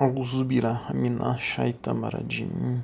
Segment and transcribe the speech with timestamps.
[0.00, 2.80] أعوذ بالله من الشيطان الرجيم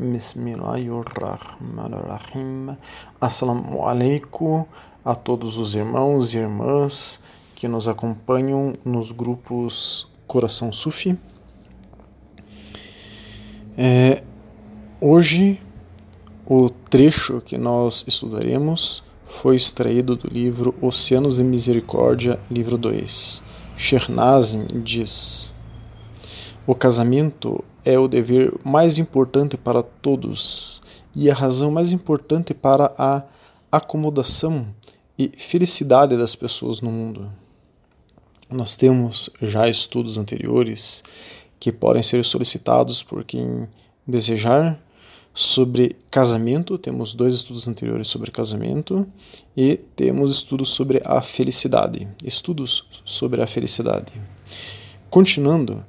[0.00, 2.76] بسم الله الرحمن الرحيم
[3.20, 4.64] Assalamu alaikum
[5.04, 7.22] a todos os irmãos e irmãs
[7.54, 11.16] que nos acompanham nos grupos Coração Sufi.
[13.78, 14.22] É,
[15.00, 15.60] hoje,
[16.44, 23.42] o trecho que nós estudaremos foi extraído do livro Oceanos de Misericórdia, livro 2.
[23.76, 25.54] Shernazin diz.
[26.65, 30.81] o casamento é o dever mais importante para todos
[31.15, 33.23] e a razão mais importante para a
[33.71, 34.67] acomodação
[35.17, 37.31] e felicidade das pessoas no mundo.
[38.49, 41.03] Nós temos já estudos anteriores
[41.59, 43.67] que podem ser solicitados por quem
[44.05, 44.79] desejar
[45.33, 49.07] sobre casamento, temos dois estudos anteriores sobre casamento
[49.55, 52.07] e temos estudos sobre a felicidade.
[52.23, 54.11] Estudos sobre a felicidade.
[55.09, 55.85] Continuando,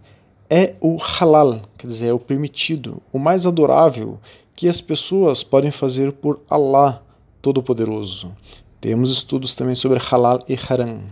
[0.55, 4.21] é o halal, quer dizer, é o permitido, o mais adorável
[4.55, 7.03] que as pessoas podem fazer por Allah
[7.41, 8.37] Todo-Poderoso.
[8.79, 11.05] Temos estudos também sobre halal e haram.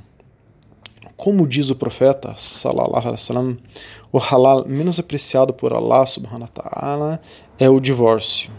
[1.16, 3.58] Como diz o profeta, sallallahu alaihi
[4.12, 7.20] o halal menos apreciado por Allah subhanahu wa ta'ala
[7.58, 8.52] é o divórcio.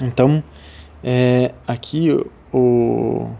[0.00, 0.42] Então,
[1.04, 2.08] é, aqui
[2.50, 3.30] o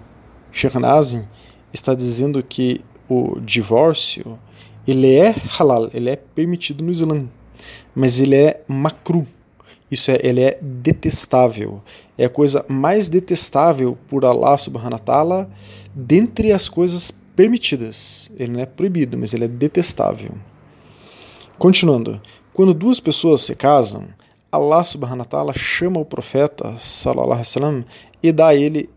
[0.53, 1.27] Sheikh Nazim
[1.73, 4.39] está dizendo que o divórcio
[4.87, 7.29] ele é halal, ele é permitido no Islã,
[7.95, 9.27] mas ele é macru.
[9.91, 11.83] Isso é, ele é detestável.
[12.17, 15.51] É a coisa mais detestável por Allah subhanahu wa ta'ala
[15.95, 18.31] dentre as coisas permitidas.
[18.39, 20.33] Ele não é proibido, mas ele é detestável.
[21.59, 22.21] Continuando,
[22.53, 24.05] quando duas pessoas se casam,
[24.53, 27.85] Allah subhanahu wa ta'ala chama o profeta sallallahu alaihi wasallam
[28.23, 28.91] e dá a ele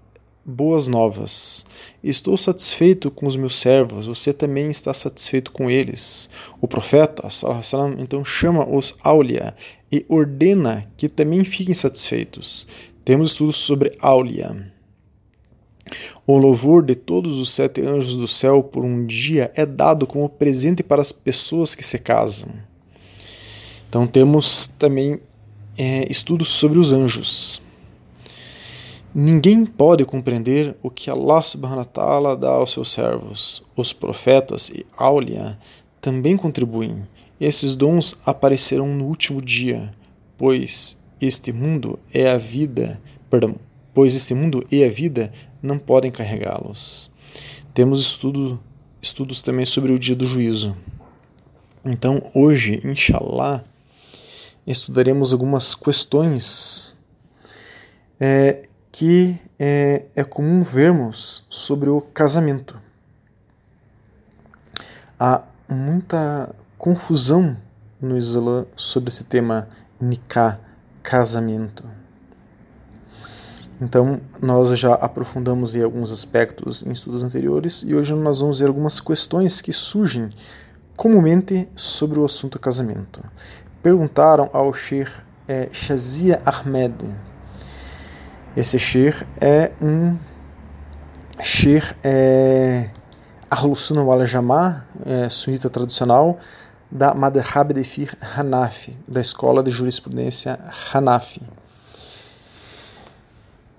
[0.46, 1.66] boas novas.
[2.04, 6.30] Estou satisfeito com os meus servos, você também está satisfeito com eles.
[6.60, 9.56] O profeta, sallam, então chama os Aulia
[9.92, 12.68] e ordena que também fiquem satisfeitos.
[13.06, 14.72] Temos estudos sobre Aulia.
[16.26, 20.30] O louvor de todos os sete anjos do céu por um dia é dado como
[20.30, 22.50] presente para as pessoas que se casam.
[23.90, 25.20] Então temos também
[25.78, 27.62] é, estudos sobre os anjos.
[29.16, 33.64] Ninguém pode compreender o que Allah subhanahu wa ta'ala dá aos seus servos.
[33.76, 35.60] Os profetas e Aulia
[36.02, 37.08] também contribuem.
[37.40, 39.94] Esses dons aparecerão no último dia,
[40.36, 43.56] pois este mundo é a vida, perdão,
[43.94, 45.32] pois este mundo e a vida
[45.62, 47.12] não podem carregá-los.
[47.72, 48.60] Temos estudo,
[49.00, 50.76] estudos também sobre o dia do juízo.
[51.86, 53.64] Então, hoje, inshallah,
[54.66, 56.98] estudaremos algumas questões
[58.20, 62.80] é, que é, é comum vermos sobre o casamento.
[65.20, 67.58] Há muita confusão
[68.00, 69.68] no Islã sobre esse tema
[70.00, 70.60] nikah,
[71.02, 71.84] casamento.
[73.82, 78.68] Então, nós já aprofundamos em alguns aspectos em estudos anteriores e hoje nós vamos ver
[78.68, 80.30] algumas questões que surgem
[80.96, 83.24] comumente sobre o assunto casamento.
[83.82, 85.12] Perguntaram ao Sheikh
[85.48, 86.94] é, Shazia Ahmed,
[88.56, 90.16] esse shir é um
[91.42, 92.90] shir é,
[93.50, 96.38] Ahlus-Sunnah wal Jama'ah, é, tradicional,
[96.92, 100.60] da Madhhab de Fiqh Hanafi, da escola de jurisprudência
[100.94, 101.42] Hanafi.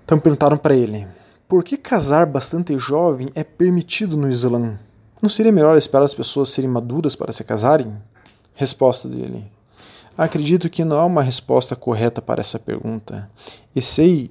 [0.04, 1.06] Então perguntaram para ele,
[1.48, 4.78] por que casar bastante jovem é permitido no Islã?
[5.22, 7.96] Não seria melhor esperar as pessoas serem maduras para se casarem?
[8.54, 9.50] Resposta dele,
[10.18, 13.30] acredito que não há uma resposta correta para essa pergunta.
[13.74, 14.30] E sei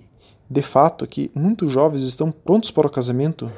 [0.54, 3.52] de fato que muitos jovens estão prontos para o casamento,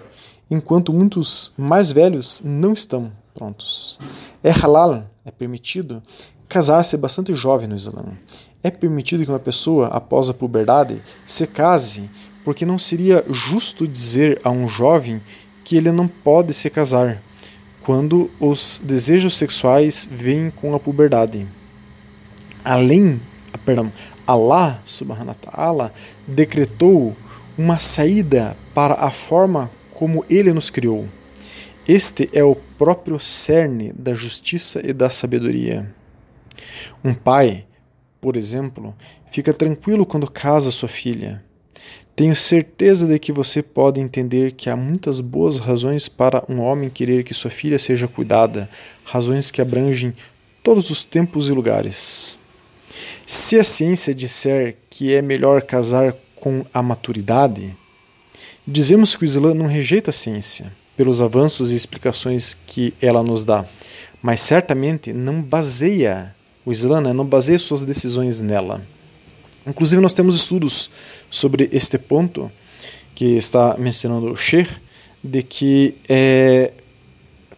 [0.50, 4.00] enquanto muitos mais velhos não estão prontos.
[4.42, 6.02] É halal, é permitido
[6.48, 8.06] casar-se bastante jovem no Islã.
[8.64, 12.10] É permitido que uma pessoa, após a puberdade, se case,
[12.46, 15.22] porque não seria justo dizer a um jovem
[15.66, 17.22] que ele não pode se casar,
[17.84, 21.46] quando os desejos sexuais vêm com a puberdade.
[22.64, 23.20] Além,
[23.66, 23.92] perdão,
[24.28, 25.94] Allah subhanahu wa ta'ala
[26.28, 27.16] decretou
[27.58, 31.08] uma saída para a forma como ele nos criou.
[31.88, 35.94] Este é o próprio cerne da justiça e da sabedoria.
[37.04, 37.66] Um pai,
[38.20, 38.96] por exemplo,
[39.32, 41.44] fica tranquilo quando casa sua filha.
[42.16, 46.90] Tenho certeza de que você pode entender que há muitas boas razões para um homem
[46.90, 48.70] querer que sua filha seja cuidada,
[49.04, 50.14] razões que abrangem
[50.64, 52.40] todos os tempos e lugares.
[53.26, 57.76] Se a ciência disser que é melhor casar com a maturidade,
[58.68, 63.44] dizemos que o Islã não rejeita a ciência pelos avanços e explicações que ela nos
[63.44, 63.66] dá,
[64.22, 68.86] mas certamente não baseia o Islã, né, não baseia suas decisões nela.
[69.68, 70.90] Inclusive, nós temos estudos
[71.30, 72.52] sobre este ponto
[73.14, 74.72] que está mencionando o Sheikh,
[75.24, 76.72] de que é,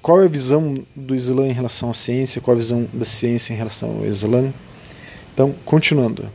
[0.02, 3.06] qual é a visão do Islã em relação à ciência, qual é a visão da
[3.06, 4.54] ciência em relação ao Islã.
[5.38, 6.32] Então, continuando.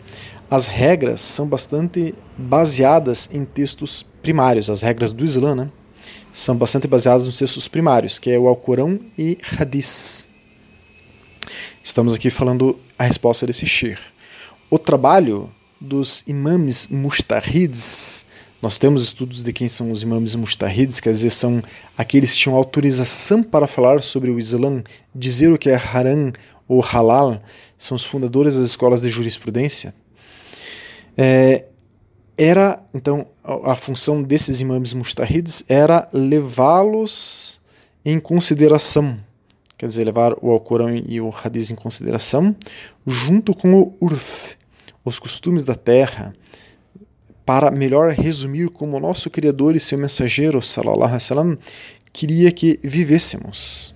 [0.49, 5.73] As regras são bastante baseadas em textos primários, as regras do Islã, né?
[6.33, 10.29] São bastante baseadas nos textos primários, que é o Alcorão e Hadith.
[11.83, 13.99] Estamos aqui falando a resposta desse shir.
[14.71, 18.25] O trabalho dos imames mustahids,
[18.63, 21.61] nós temos estudos de quem são os imames mustahids, quer dizer, são
[21.99, 24.81] aqueles que tinham autorização para falar sobre o Islã,
[25.13, 26.33] dizer o que é haram
[26.73, 27.39] ou halal,
[27.77, 29.95] são os fundadores das escolas de jurisprudência.
[31.17, 31.67] É,
[32.37, 37.61] era, então, a, a função desses imames mustahids era levá-los
[38.05, 39.19] em consideração
[39.83, 42.55] quer dizer, levar o Alcorão e o Hadith em consideração,
[43.05, 44.57] junto com o Urf,
[45.05, 46.33] os costumes da terra,
[47.45, 51.59] para melhor resumir como o nosso Criador e seu mensageiro, sallallahu alaihi wasallam,
[52.13, 53.93] queria que vivêssemos.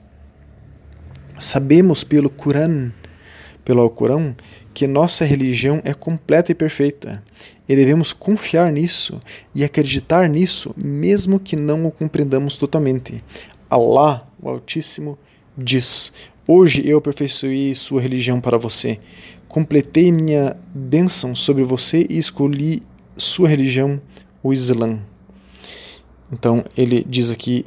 [1.38, 2.92] Sabemos pelo Corão,
[3.64, 4.34] pelo Alcorão,
[4.72, 7.22] que nossa religião é completa e perfeita,
[7.68, 9.20] e devemos confiar nisso
[9.54, 13.22] e acreditar nisso, mesmo que não o compreendamos totalmente.
[13.68, 15.18] Allah, o Altíssimo,
[15.56, 16.12] diz:
[16.46, 19.00] Hoje eu aperfeiçoei sua religião para você.
[19.48, 22.82] Completei minha bênção sobre você e escolhi
[23.16, 24.00] sua religião,
[24.42, 25.00] o Islã.
[26.30, 27.66] Então ele diz aqui,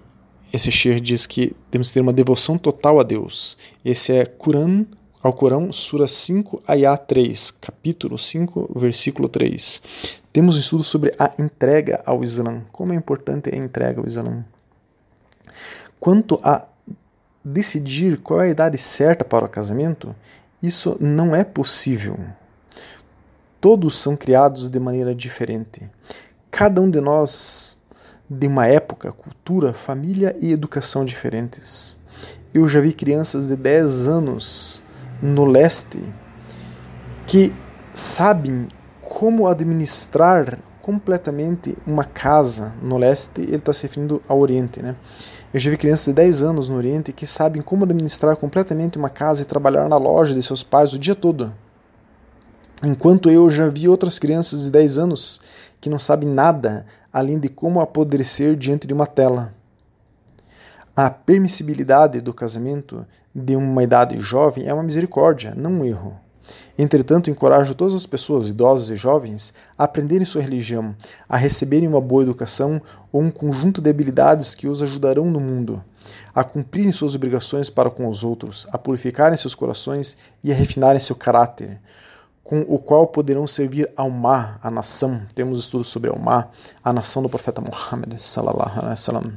[0.51, 3.57] esse Sher diz que temos que ter uma devoção total a Deus.
[3.83, 4.85] Esse é Quran,
[5.21, 9.81] ao Corão, Sura 5, Ayah 3, capítulo 5, versículo 3.
[10.31, 12.61] Temos um estudo sobre a entrega ao Islã.
[12.71, 14.45] Como é importante a entrega ao Islã.
[15.99, 16.65] Quanto a
[17.43, 20.15] decidir qual é a idade certa para o casamento,
[20.61, 22.17] isso não é possível.
[23.59, 25.89] Todos são criados de maneira diferente.
[26.49, 27.77] Cada um de nós,
[28.29, 31.97] de uma época, cultura, família e educação diferentes.
[32.53, 34.83] Eu já vi crianças de 10 anos
[35.21, 35.99] no leste
[37.25, 37.53] que
[37.93, 38.67] sabem
[39.01, 44.81] como administrar completamente uma casa no leste, ele está se referindo ao Oriente.
[44.81, 44.95] Né?
[45.53, 49.09] Eu já vi crianças de 10 anos no Oriente que sabem como administrar completamente uma
[49.09, 51.53] casa e trabalhar na loja de seus pais o dia todo.
[52.83, 55.41] Enquanto eu já vi outras crianças de 10 anos
[55.81, 59.53] que não sabem nada além de como apodrecer diante de uma tela.
[60.95, 66.19] A permissibilidade do casamento de uma idade jovem é uma misericórdia, não um erro.
[66.77, 70.95] Entretanto, encorajo todas as pessoas, idosos e jovens, a aprenderem sua religião,
[71.27, 72.81] a receberem uma boa educação
[73.11, 75.83] ou um conjunto de habilidades que os ajudarão no mundo,
[76.33, 80.99] a cumprirem suas obrigações para com os outros, a purificarem seus corações e a refinarem
[80.99, 81.79] seu caráter,
[82.43, 85.21] com o qual poderão servir Mar, a nação.
[85.35, 86.47] Temos estudos sobre Almá,
[86.83, 89.33] a nação do profeta Muhammad sallallahu alaihi wasallam.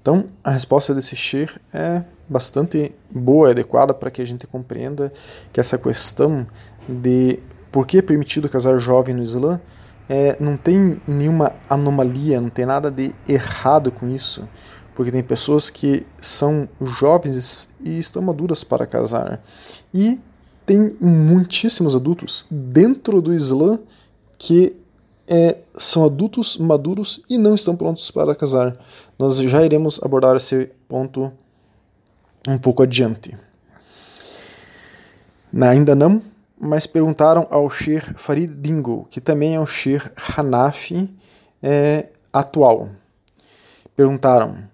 [0.00, 5.12] Então, a resposta desse Shir é bastante boa e adequada para que a gente compreenda
[5.52, 6.46] que essa questão
[6.88, 7.38] de
[7.70, 9.60] por que é permitido casar jovem no Islã
[10.08, 14.46] é, não tem nenhuma anomalia, não tem nada de errado com isso,
[14.94, 19.40] porque tem pessoas que são jovens e estão maduras para casar.
[19.94, 20.20] E
[20.64, 23.78] tem muitíssimos adultos dentro do Islã
[24.38, 24.76] que
[25.26, 28.76] é, são adultos maduros e não estão prontos para casar.
[29.18, 31.32] Nós já iremos abordar esse ponto
[32.48, 33.36] um pouco adiante.
[35.60, 36.22] Ainda não,
[36.58, 41.10] mas perguntaram ao Sheikh Farid Dingo, que também é um Sheikh Hanafi
[41.62, 42.88] é, atual.
[43.94, 44.68] Perguntaram: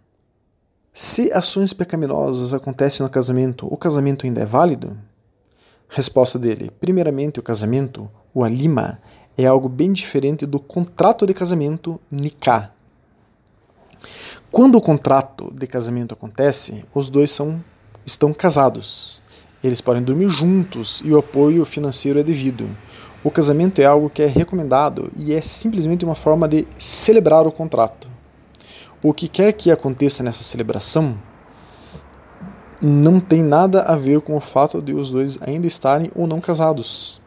[0.93, 4.97] se ações pecaminosas acontecem no casamento, o casamento ainda é válido?
[5.89, 9.01] Resposta dele: primeiramente, o casamento, o alima,
[9.37, 12.73] é algo bem diferente do contrato de casamento nikah.
[14.51, 17.63] Quando o contrato de casamento acontece, os dois são,
[18.05, 19.23] estão casados.
[19.63, 22.69] Eles podem dormir juntos e o apoio financeiro é devido.
[23.23, 27.53] O casamento é algo que é recomendado e é simplesmente uma forma de celebrar o
[27.53, 28.09] contrato.
[29.03, 31.19] O que quer que aconteça nessa celebração
[32.81, 36.41] não tem nada a ver com o fato de os dois ainda estarem ou não
[36.41, 37.21] casados.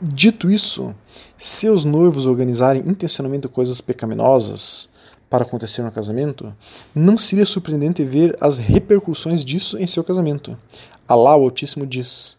[0.00, 0.94] Dito isso,
[1.38, 4.90] se os noivos organizarem intencionalmente coisas pecaminosas
[5.30, 6.52] para acontecer no casamento,
[6.94, 10.58] não seria surpreendente ver as repercussões disso em seu casamento.
[11.06, 12.36] Alá, o Altíssimo, diz: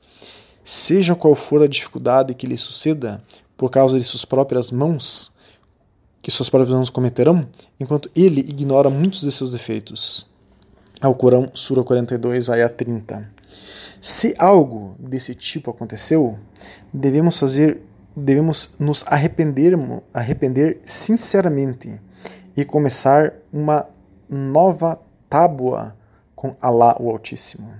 [0.63, 3.23] Seja qual for a dificuldade que lhe suceda
[3.55, 5.31] por causa de suas próprias mãos,
[6.21, 7.47] que suas próprias mãos cometerão,
[7.79, 10.32] enquanto ele ignora muitos de seus defeitos.
[11.03, 13.29] Ao Corão, Sura 42, Ayah 30.
[14.01, 16.39] Se algo desse tipo aconteceu,
[16.93, 17.81] devemos fazer,
[18.15, 19.73] devemos nos arrepender,
[20.13, 21.99] arrepender sinceramente
[22.55, 23.85] e começar uma
[24.29, 24.97] nova
[25.29, 25.93] tábua
[26.35, 27.73] com Alá o Altíssimo.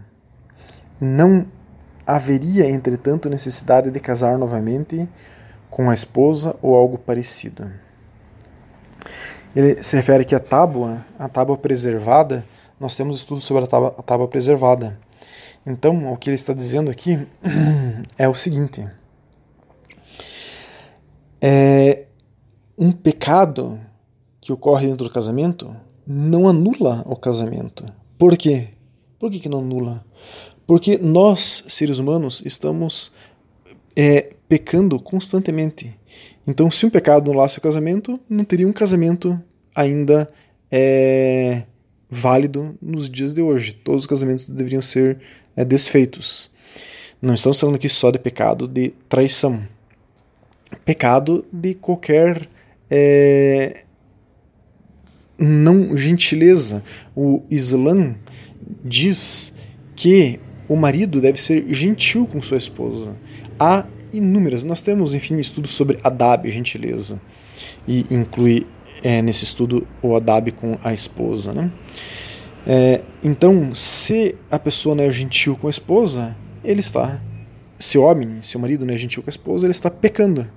[1.00, 1.46] Não
[2.06, 5.10] haveria, entretanto, necessidade de casar novamente
[5.70, 7.72] com a esposa ou algo parecido.
[9.56, 12.44] Ele se refere que a tábua, a tábua preservada,
[12.80, 15.00] nós temos estudos sobre a tábua, a tábua preservada.
[15.66, 17.20] Então, o que ele está dizendo aqui
[18.18, 18.88] é o seguinte:
[21.42, 22.06] é
[22.78, 23.80] um pecado
[24.42, 25.74] que ocorre dentro do casamento
[26.06, 27.86] não anula o casamento.
[28.18, 28.70] Por quê?
[29.18, 30.06] Por que, que não anula?
[30.68, 33.14] Porque nós, seres humanos, estamos
[33.96, 35.98] é, pecando constantemente.
[36.46, 39.40] Então, se um pecado anulasse o casamento, não teria um casamento
[39.74, 40.30] ainda
[40.70, 41.64] é,
[42.14, 43.74] válido nos dias de hoje.
[43.74, 45.20] Todos os casamentos deveriam ser
[45.56, 46.52] é, desfeitos.
[47.22, 49.68] Não estamos falando aqui só de pecado de traição.
[50.86, 52.48] Pecado de qualquer
[52.90, 53.84] é,
[55.40, 56.84] não gentileza.
[57.16, 58.16] O Islã
[58.84, 59.54] diz
[59.96, 63.16] que o marido deve ser gentil com sua esposa.
[63.60, 64.64] Há inúmeras.
[64.64, 67.22] Nós temos, enfim, estudos sobre adab, gentileza,
[67.88, 68.68] e inclui
[69.04, 71.54] é, nesse estudo o adab com a esposa.
[71.54, 71.70] Né?
[72.66, 77.22] É, então, se a pessoa não é gentil com a esposa, ele está.
[77.78, 80.50] Se o homem, se o marido não é gentil com a esposa, ele está pecando.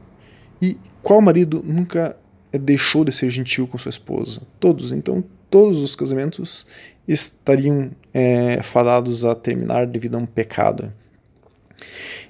[0.63, 2.17] E qual marido nunca
[2.53, 4.43] deixou de ser gentil com sua esposa?
[4.61, 4.93] Todos.
[4.93, 6.67] Então, todos os casamentos
[7.07, 10.93] estariam é, fadados a terminar devido a um pecado.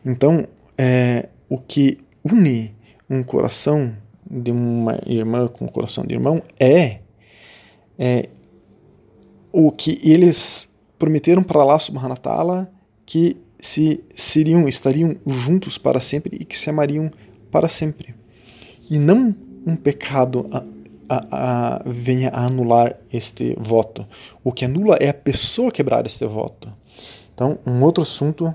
[0.05, 2.75] Então, é, o que une
[3.09, 3.97] um coração
[4.31, 7.01] de uma irmã com coração de irmão é,
[7.99, 8.29] é
[9.53, 10.69] o que eles
[10.99, 12.71] prometeram para wa ta'ala
[13.05, 17.11] que se seriam, estariam juntos para sempre e que se amariam
[17.51, 18.15] para sempre.
[18.91, 19.35] E não
[19.67, 20.63] um pecado a,
[21.09, 24.07] a, a, venha a anular este voto.
[24.45, 26.73] O que anula é a pessoa quebrar este voto.
[27.35, 28.55] Então, um outro assunto.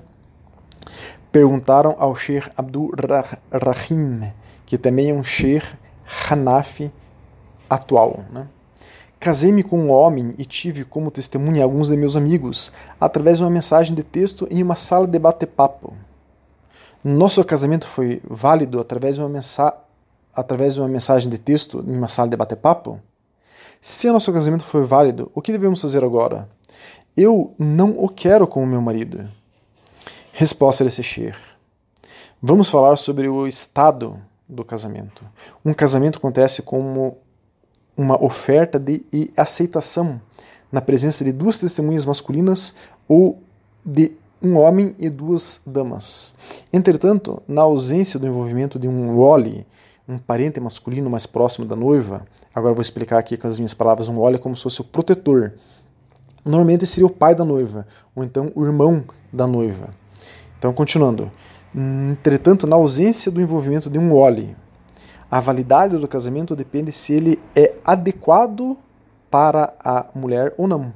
[1.30, 2.90] Perguntaram ao Sheikh Abdul
[3.50, 4.20] Rahim,
[4.72, 5.66] que também é um Sheikh
[6.30, 6.90] Hanafi
[7.68, 8.24] atual.
[8.32, 8.48] Né?
[9.20, 13.50] Casei-me com um homem e tive como testemunha alguns de meus amigos, através de uma
[13.50, 15.92] mensagem de texto em uma sala de bate-papo.
[17.04, 19.76] Nosso casamento foi válido através de, uma mensa
[20.34, 22.98] através de uma mensagem de texto em uma sala de bate-papo?
[23.78, 26.48] Se o nosso casamento foi válido, o que devemos fazer agora?
[27.14, 29.28] Eu não o quero como meu marido.
[30.32, 31.36] Resposta desse Sheikh.
[32.40, 34.18] Vamos falar sobre o estado
[34.52, 35.24] do casamento.
[35.64, 37.18] Um casamento acontece como
[37.96, 40.20] uma oferta de e aceitação
[40.70, 42.74] na presença de duas testemunhas masculinas
[43.06, 43.42] ou
[43.84, 46.34] de um homem e duas damas.
[46.72, 49.66] Entretanto, na ausência do envolvimento de um wali,
[50.08, 54.08] um parente masculino mais próximo da noiva, agora vou explicar aqui com as minhas palavras,
[54.08, 55.52] um wali é como se fosse o protetor.
[56.44, 59.94] Normalmente seria o pai da noiva, ou então o irmão da noiva.
[60.58, 61.30] Então, continuando.
[61.74, 64.54] Entretanto, na ausência do envolvimento de um wali,
[65.30, 68.76] a validade do casamento depende se ele é adequado
[69.30, 70.92] para a mulher ou não.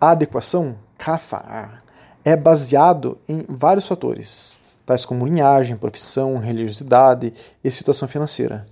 [0.00, 1.80] A adequação, kafa,
[2.24, 7.32] é baseado em vários fatores, tais como linhagem, profissão, religiosidade
[7.64, 8.64] e situação financeira.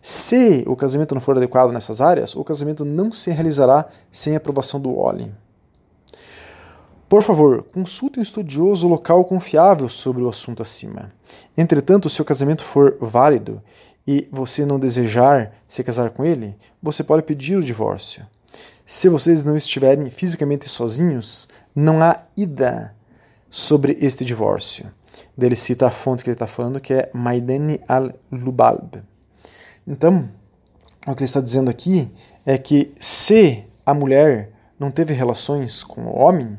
[0.00, 4.78] Se o casamento não for adequado nessas áreas, o casamento não se realizará sem aprovação
[4.78, 5.34] do Oli.
[7.08, 11.08] Por favor, consulte um estudioso local confiável sobre o assunto acima.
[11.56, 13.62] Entretanto, se o casamento for válido
[14.04, 18.26] e você não desejar se casar com ele, você pode pedir o divórcio.
[18.84, 22.92] Se vocês não estiverem fisicamente sozinhos, não há ida
[23.48, 24.92] sobre este divórcio.
[25.38, 29.02] Ele cita a fonte que ele está falando, que é Maidani al-Lubalb.
[29.86, 30.28] Então,
[31.06, 32.10] o que ele está dizendo aqui
[32.44, 36.58] é que se a mulher não teve relações com o homem,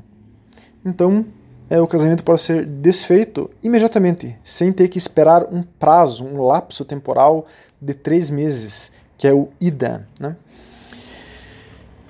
[0.88, 1.26] então
[1.70, 6.86] é, o casamento pode ser desfeito imediatamente, sem ter que esperar um prazo, um lapso
[6.86, 7.46] temporal
[7.82, 10.36] de três meses, que é o IDA, né?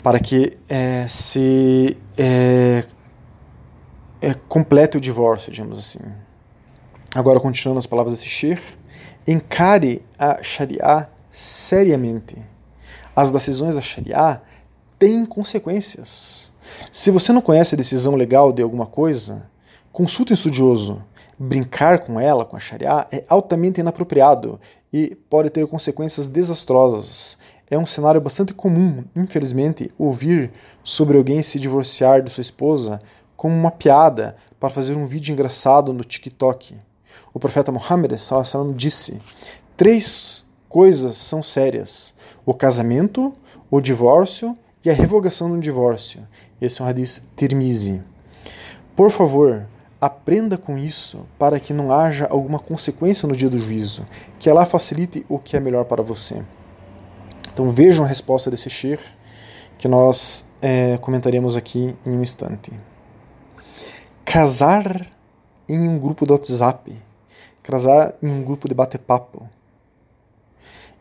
[0.03, 2.84] para que é, se é,
[4.22, 6.00] é, complete o divórcio, digamos assim.
[7.15, 8.62] Agora, continuando as palavras desse Sheikh,
[9.27, 12.38] encare a Sharia seriamente.
[13.15, 14.39] As decisões da Sharia
[14.98, 16.51] têm consequências.
[16.92, 19.50] Se você não conhece a decisão legal de alguma coisa,
[19.92, 21.04] consulte um estudioso.
[21.39, 24.60] Brincar com ela, com a Sharia, é altamente inapropriado
[24.92, 27.38] e pode ter consequências desastrosas.
[27.70, 30.51] é um cenário bastante comum, infelizmente, ouvir
[30.84, 33.01] sobre alguém se divorciar de sua esposa
[33.36, 36.75] como uma piada para fazer um vídeo engraçado no TikTok.
[37.34, 38.13] O profeta Muhammad
[38.75, 39.22] disse:
[39.75, 43.34] três coisas são sérias: o casamento,
[43.70, 46.25] o divórcio e a revogação do divórcio.
[46.62, 48.01] Esse é um hadith Tirmizi.
[48.96, 49.67] Por favor,
[50.00, 54.08] aprenda com isso para que não haja alguma consequência no dia do juízo,
[54.39, 56.41] que Allah facilite o que é melhor para você.
[57.51, 59.01] Então vejam a resposta desse Shir,
[59.77, 62.72] que nós é, comentaremos aqui em um instante.
[64.24, 65.06] Casar
[65.67, 66.96] em um grupo do WhatsApp,
[67.62, 69.50] casar em um grupo de bate-papo.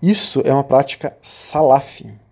[0.02, 2.25] Isso é uma prática salafi.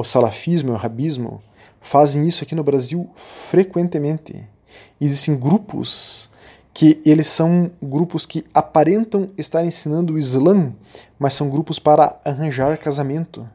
[0.00, 1.42] O salafismo e o rabismo
[1.78, 4.48] fazem isso aqui no Brasil frequentemente
[4.98, 6.30] existem grupos
[6.72, 10.72] que eles são grupos que aparentam estar ensinando o Islã,
[11.18, 13.46] mas são grupos para arranjar casamento.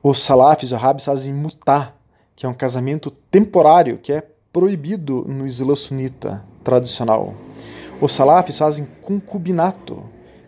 [0.00, 1.92] Os salafis, os arabes fazem mutá,
[2.36, 7.34] que é um casamento temporário, que é proibido no Islã sunita tradicional.
[8.00, 10.04] Os salafis fazem concubinato,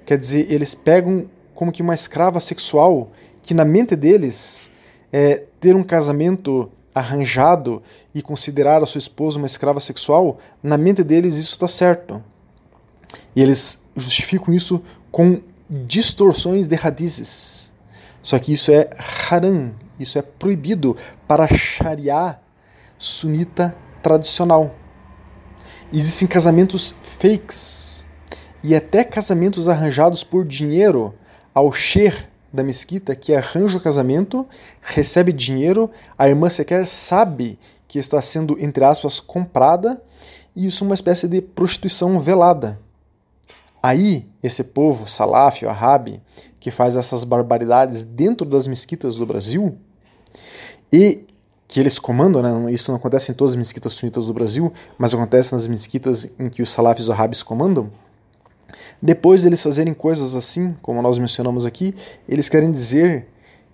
[0.07, 3.11] quer dizer, eles pegam como que uma escrava sexual,
[3.43, 4.71] que na mente deles
[5.13, 7.83] é ter um casamento arranjado
[8.15, 12.23] e considerar a sua esposa uma escrava sexual, na mente deles isso está certo.
[13.35, 17.73] E eles justificam isso com distorções de radizes.
[18.23, 18.91] Só que isso é
[19.31, 20.97] haram, isso é proibido
[21.27, 22.39] para a Sharia
[22.99, 24.75] sunita tradicional.
[25.93, 28.07] Existem casamentos fakes
[28.63, 31.15] e até casamentos arranjados por dinheiro
[31.53, 34.47] ao Sher da mesquita que arranja o casamento,
[34.81, 40.03] recebe dinheiro, a irmã sequer sabe que está sendo, entre aspas, comprada,
[40.55, 42.79] e isso é uma espécie de prostituição velada.
[43.83, 46.21] Aí, esse povo, salaf, arabe,
[46.61, 49.77] que faz essas barbaridades dentro das mesquitas do Brasil,
[50.93, 51.25] e
[51.67, 52.73] que eles comandam, né?
[52.73, 56.51] isso não acontece em todas as mesquitas sunitas do Brasil, mas acontece nas mesquitas em
[56.51, 57.91] que os salafis arabes comandam,
[59.01, 61.95] depois deles fazerem coisas assim, como nós mencionamos aqui,
[62.29, 63.29] eles querem dizer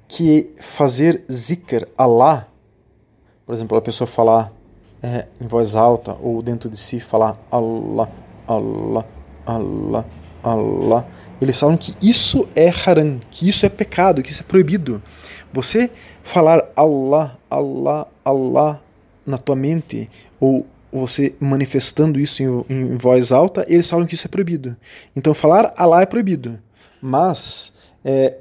[0.06, 2.48] que fazer zikr, Allah,
[3.44, 4.52] por exemplo, a pessoa falar
[5.02, 8.10] é, em voz alta ou dentro de si falar Allah,
[8.46, 9.06] Allah,
[9.46, 10.06] Allah,
[10.42, 11.06] Allah,
[11.40, 15.02] eles falam que isso é haram, que isso é pecado, que isso é proibido.
[15.52, 15.90] Você
[16.22, 18.82] falar Allah, Allah, Allah
[19.24, 24.26] na tua mente ou você manifestando isso em, em, voz alta, eles falam que isso
[24.26, 24.76] é proibido.
[25.14, 26.58] Então falar Allah é proibido,
[27.00, 27.72] mas
[28.04, 28.38] é,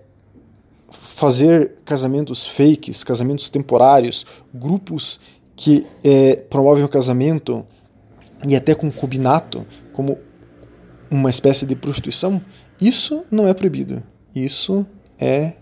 [0.90, 5.20] fazer casamentos fakes, casamentos temporários, grupos
[5.56, 7.66] que é, promovem o casamento
[8.48, 10.18] e até concubinato como
[11.10, 12.42] uma espécie de prostituição,
[12.80, 14.04] isso não é proibido.
[14.36, 14.86] Isso
[15.20, 15.54] é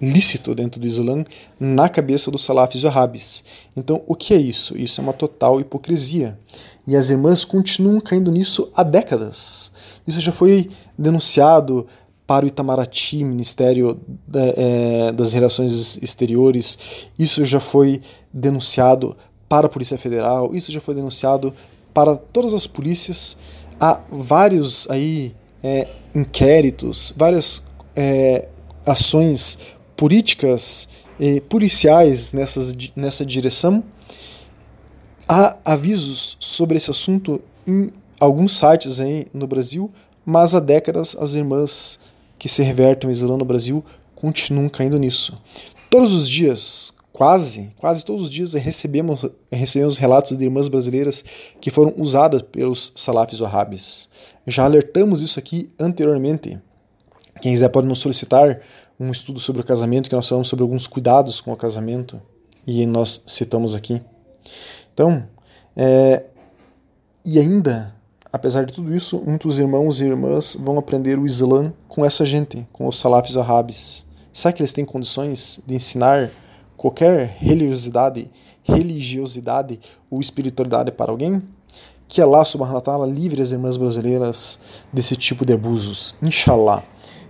[0.00, 1.24] lícito dentro do Islã
[1.58, 3.44] na cabeça dos salafis wahhabis.
[3.76, 4.76] Então, o que é isso?
[4.76, 6.38] Isso é uma total hipocrisia.
[6.86, 9.72] E as irmãs continuam caindo nisso há décadas.
[10.06, 11.86] Isso já foi denunciado
[12.26, 13.98] para o Itamaraty, Ministério
[14.34, 16.78] é, das Relações Exteriores,
[17.18, 19.16] isso já foi denunciado
[19.48, 21.54] para a Polícia Federal, isso já foi denunciado
[21.94, 23.38] para todas as polícias.
[23.80, 27.62] Há vários aí é, inquéritos, várias
[27.96, 28.48] é,
[28.84, 29.58] ações
[29.98, 30.88] políticas
[31.20, 33.82] eh, policiais nessas, nessa direção.
[35.28, 39.90] Há avisos sobre esse assunto em alguns sites aí no Brasil,
[40.24, 41.98] mas há décadas as irmãs
[42.38, 43.84] que se revertem Islã no Brasil
[44.14, 45.42] continuam caindo nisso.
[45.90, 51.24] Todos os dias, quase, quase todos os dias recebemos, recebemos relatos de irmãs brasileiras
[51.60, 54.08] que foram usadas pelos salafis wahhabis.
[54.46, 56.56] Já alertamos isso aqui anteriormente.
[57.40, 58.60] Quem quiser pode nos solicitar
[58.98, 62.20] um estudo sobre o casamento, que nós falamos sobre alguns cuidados com o casamento,
[62.66, 64.02] e nós citamos aqui.
[64.92, 65.26] Então,
[65.76, 66.24] é,
[67.24, 67.94] e ainda,
[68.32, 72.66] apesar de tudo isso, muitos irmãos e irmãs vão aprender o Islã com essa gente,
[72.72, 74.06] com os salafis arabes.
[74.32, 76.30] Será que eles têm condições de ensinar
[76.76, 78.30] qualquer religiosidade,
[78.62, 79.80] religiosidade
[80.10, 81.42] ou espiritualidade para alguém?
[82.06, 84.58] Que Allah subhanahu wa ta'ala livre as irmãs brasileiras
[84.92, 86.14] desse tipo de abusos.
[86.22, 86.82] Inshallah.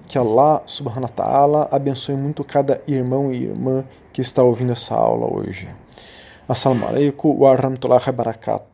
[0.08, 4.94] Que Allah subhanahu wa ta'ala abençoe muito cada irmão e irmã que está ouvindo essa
[4.94, 5.68] aula hoje.
[6.48, 8.67] Assalamu alaikum wa rahmatullahi wa barakatuh.